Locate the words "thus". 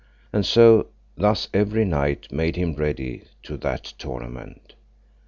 1.15-1.47